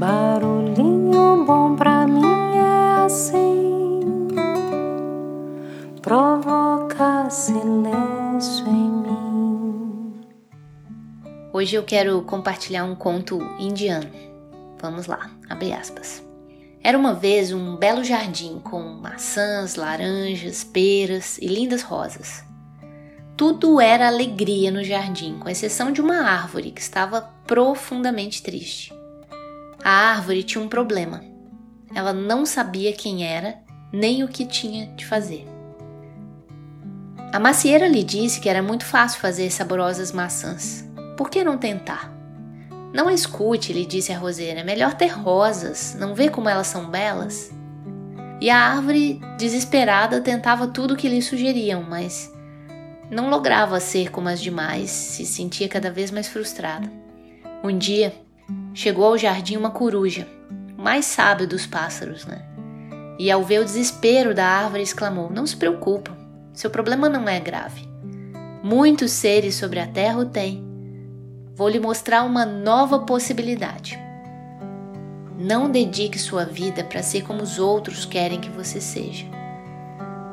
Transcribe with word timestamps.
Barulhinho 0.00 1.44
bom 1.44 1.76
pra 1.76 2.06
mim 2.06 2.56
é 2.56 3.04
assim, 3.04 4.00
provoca 6.00 7.28
silêncio 7.28 8.66
em 8.66 8.90
mim. 8.90 10.20
Hoje 11.52 11.76
eu 11.76 11.82
quero 11.82 12.22
compartilhar 12.22 12.84
um 12.84 12.94
conto 12.94 13.42
indiano. 13.58 14.08
Vamos 14.80 15.06
lá, 15.06 15.30
abre 15.50 15.70
aspas. 15.74 16.24
Era 16.82 16.96
uma 16.96 17.12
vez 17.12 17.52
um 17.52 17.76
belo 17.76 18.02
jardim 18.02 18.58
com 18.58 18.80
maçãs, 18.80 19.74
laranjas, 19.74 20.64
peras 20.64 21.36
e 21.36 21.46
lindas 21.46 21.82
rosas. 21.82 22.42
Tudo 23.36 23.78
era 23.78 24.08
alegria 24.08 24.70
no 24.70 24.82
jardim, 24.82 25.38
com 25.38 25.50
exceção 25.50 25.92
de 25.92 26.00
uma 26.00 26.22
árvore 26.22 26.70
que 26.70 26.80
estava 26.80 27.20
profundamente 27.46 28.42
triste. 28.42 28.98
A 29.82 29.90
árvore 29.90 30.42
tinha 30.42 30.62
um 30.62 30.68
problema. 30.68 31.24
Ela 31.94 32.12
não 32.12 32.44
sabia 32.44 32.92
quem 32.92 33.24
era 33.26 33.58
nem 33.92 34.22
o 34.22 34.28
que 34.28 34.44
tinha 34.44 34.86
de 34.88 35.06
fazer. 35.06 35.46
A 37.32 37.38
macieira 37.38 37.88
lhe 37.88 38.02
disse 38.02 38.40
que 38.40 38.48
era 38.48 38.62
muito 38.62 38.84
fácil 38.84 39.20
fazer 39.20 39.50
saborosas 39.50 40.12
maçãs. 40.12 40.84
Por 41.16 41.30
que 41.30 41.44
não 41.44 41.56
tentar? 41.56 42.12
Não 42.92 43.08
escute, 43.08 43.72
lhe 43.72 43.86
disse 43.86 44.12
a 44.12 44.18
roseira, 44.18 44.60
é 44.60 44.64
melhor 44.64 44.94
ter 44.94 45.06
rosas, 45.06 45.96
não 45.98 46.14
vê 46.14 46.28
como 46.28 46.48
elas 46.48 46.66
são 46.66 46.90
belas? 46.90 47.52
E 48.40 48.50
a 48.50 48.56
árvore, 48.56 49.20
desesperada, 49.38 50.20
tentava 50.20 50.66
tudo 50.66 50.94
o 50.94 50.96
que 50.96 51.08
lhe 51.08 51.22
sugeriam, 51.22 51.84
mas 51.88 52.32
não 53.10 53.30
lograva 53.30 53.78
ser 53.78 54.10
como 54.10 54.28
as 54.28 54.40
demais, 54.40 54.90
se 54.90 55.24
sentia 55.24 55.68
cada 55.68 55.90
vez 55.90 56.10
mais 56.10 56.26
frustrada. 56.26 56.90
Um 57.62 57.76
dia, 57.76 58.12
chegou 58.74 59.04
ao 59.04 59.18
jardim 59.18 59.56
uma 59.56 59.70
coruja, 59.70 60.26
o 60.78 60.82
mais 60.82 61.04
sábio 61.04 61.46
dos 61.46 61.66
pássaros, 61.66 62.24
né? 62.24 62.44
E 63.18 63.30
ao 63.30 63.42
ver 63.44 63.60
o 63.60 63.64
desespero 63.64 64.34
da 64.34 64.46
árvore, 64.46 64.82
exclamou: 64.82 65.30
Não 65.30 65.46
se 65.46 65.56
preocupa, 65.56 66.16
seu 66.52 66.70
problema 66.70 67.08
não 67.08 67.28
é 67.28 67.38
grave. 67.38 67.88
Muitos 68.62 69.12
seres 69.12 69.54
sobre 69.54 69.78
a 69.78 69.86
terra 69.86 70.18
o 70.18 70.26
têm 70.26 70.70
vou 71.60 71.68
lhe 71.68 71.78
mostrar 71.78 72.22
uma 72.22 72.46
nova 72.46 73.00
possibilidade. 73.00 73.98
Não 75.38 75.70
dedique 75.70 76.18
sua 76.18 76.42
vida 76.42 76.82
para 76.82 77.02
ser 77.02 77.22
como 77.22 77.42
os 77.42 77.58
outros 77.58 78.06
querem 78.06 78.40
que 78.40 78.48
você 78.48 78.80
seja. 78.80 79.26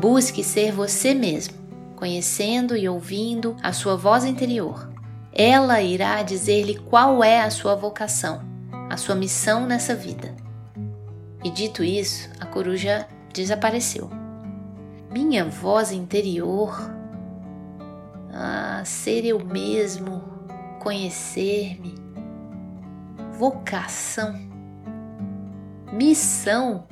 Busque 0.00 0.44
ser 0.44 0.70
você 0.70 1.14
mesmo, 1.14 1.54
conhecendo 1.96 2.76
e 2.76 2.88
ouvindo 2.88 3.56
a 3.60 3.72
sua 3.72 3.96
voz 3.96 4.24
interior. 4.24 4.88
Ela 5.38 5.82
irá 5.82 6.22
dizer-lhe 6.22 6.78
qual 6.78 7.22
é 7.22 7.42
a 7.42 7.50
sua 7.50 7.74
vocação, 7.74 8.40
a 8.88 8.96
sua 8.96 9.14
missão 9.14 9.66
nessa 9.66 9.94
vida. 9.94 10.34
E 11.44 11.50
dito 11.50 11.84
isso, 11.84 12.30
a 12.40 12.46
coruja 12.46 13.06
desapareceu. 13.34 14.08
Minha 15.12 15.44
voz 15.44 15.92
interior, 15.92 16.74
ah, 18.32 18.80
ser 18.82 19.26
eu 19.26 19.38
mesmo, 19.44 20.22
conhecer-me, 20.80 21.94
vocação, 23.38 24.40
missão. 25.92 26.86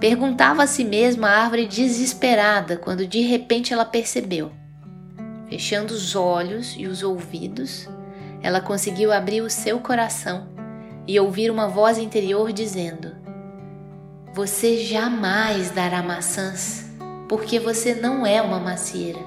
Perguntava 0.00 0.62
a 0.62 0.66
si 0.66 0.82
mesma 0.82 1.28
a 1.28 1.42
árvore 1.42 1.66
desesperada 1.66 2.78
quando 2.78 3.06
de 3.06 3.20
repente 3.20 3.70
ela 3.74 3.84
percebeu. 3.84 4.63
Fechando 5.48 5.92
os 5.92 6.14
olhos 6.16 6.74
e 6.76 6.86
os 6.86 7.02
ouvidos, 7.02 7.88
ela 8.42 8.60
conseguiu 8.60 9.12
abrir 9.12 9.40
o 9.40 9.50
seu 9.50 9.78
coração 9.80 10.48
e 11.06 11.18
ouvir 11.18 11.50
uma 11.50 11.68
voz 11.68 11.98
interior 11.98 12.52
dizendo: 12.52 13.14
Você 14.32 14.78
jamais 14.78 15.70
dará 15.70 16.02
maçãs, 16.02 16.86
porque 17.28 17.58
você 17.58 17.94
não 17.94 18.26
é 18.26 18.40
uma 18.40 18.58
macieira. 18.58 19.20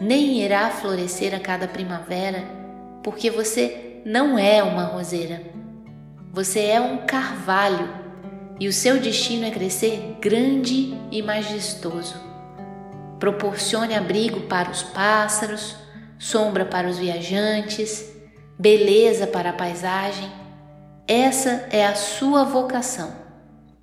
Nem 0.00 0.40
irá 0.40 0.70
florescer 0.70 1.34
a 1.34 1.40
cada 1.40 1.68
primavera 1.68 2.60
porque 3.02 3.30
você 3.30 4.00
não 4.04 4.38
é 4.38 4.62
uma 4.62 4.84
roseira. 4.84 5.42
Você 6.32 6.60
é 6.60 6.80
um 6.80 6.98
carvalho 7.06 7.88
e 8.58 8.68
o 8.68 8.72
seu 8.72 9.00
destino 9.00 9.46
é 9.46 9.50
crescer 9.50 10.16
grande 10.20 10.94
e 11.10 11.22
majestoso. 11.22 12.29
Proporcione 13.20 13.94
abrigo 13.94 14.40
para 14.48 14.70
os 14.70 14.82
pássaros, 14.82 15.76
sombra 16.18 16.64
para 16.64 16.88
os 16.88 16.98
viajantes, 16.98 18.10
beleza 18.58 19.26
para 19.26 19.50
a 19.50 19.52
paisagem. 19.52 20.32
Essa 21.06 21.68
é 21.70 21.86
a 21.86 21.94
sua 21.94 22.44
vocação. 22.44 23.12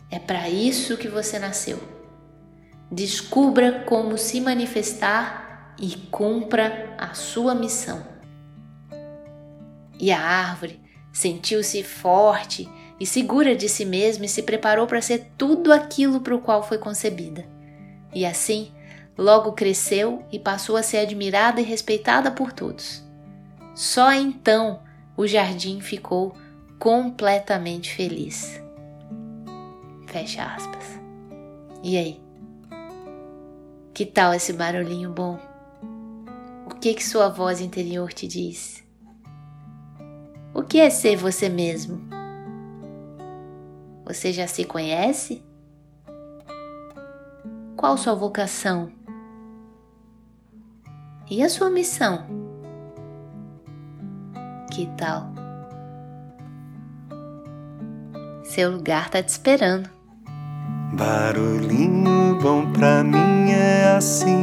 É 0.09 0.17
para 0.17 0.49
isso 0.49 0.97
que 0.97 1.07
você 1.07 1.37
nasceu. 1.37 1.79
Descubra 2.91 3.83
como 3.85 4.17
se 4.17 4.41
manifestar 4.41 5.75
e 5.79 5.95
cumpra 6.09 6.95
a 6.97 7.13
sua 7.13 7.53
missão. 7.53 8.03
E 9.99 10.11
a 10.11 10.19
árvore 10.19 10.79
sentiu-se 11.13 11.83
forte 11.83 12.67
e 12.99 13.05
segura 13.05 13.55
de 13.55 13.69
si 13.69 13.85
mesma 13.85 14.25
e 14.25 14.29
se 14.29 14.41
preparou 14.41 14.87
para 14.87 15.01
ser 15.01 15.31
tudo 15.37 15.71
aquilo 15.71 16.21
para 16.21 16.35
o 16.35 16.41
qual 16.41 16.63
foi 16.63 16.79
concebida. 16.79 17.45
E 18.13 18.25
assim, 18.25 18.71
logo 19.17 19.53
cresceu 19.53 20.23
e 20.31 20.37
passou 20.37 20.77
a 20.77 20.83
ser 20.83 20.97
admirada 20.97 21.59
e 21.59 21.63
respeitada 21.63 22.29
por 22.31 22.51
todos. 22.51 23.03
Só 23.73 24.11
então 24.11 24.81
o 25.15 25.25
jardim 25.25 25.81
ficou 25.81 26.35
completamente 26.77 27.93
feliz. 27.93 28.61
Fecha 30.07 30.43
aspas. 30.43 30.99
E 31.83 31.97
aí? 31.97 32.21
Que 33.93 34.05
tal 34.05 34.33
esse 34.33 34.53
barulhinho 34.53 35.11
bom? 35.11 35.39
O 36.65 36.75
que 36.75 36.93
que 36.93 37.03
sua 37.03 37.29
voz 37.29 37.59
interior 37.61 38.13
te 38.13 38.27
diz? 38.27 38.83
O 40.53 40.61
que 40.61 40.79
é 40.79 40.89
ser 40.89 41.15
você 41.15 41.49
mesmo? 41.49 42.01
Você 44.05 44.31
já 44.31 44.47
se 44.47 44.63
conhece? 44.63 45.43
Qual 47.75 47.97
sua 47.97 48.15
vocação? 48.15 48.96
E 51.29 51.43
a 51.43 51.49
sua 51.49 51.69
missão? 51.69 52.23
Que 54.71 54.87
tal? 54.97 55.29
Seu 58.43 58.71
lugar 58.71 59.07
está 59.07 59.21
te 59.21 59.29
esperando. 59.29 59.89
Barulhinho 60.93 62.39
bom 62.41 62.71
pra 62.71 63.03
mim 63.03 63.51
é 63.51 63.95
assim, 63.97 64.36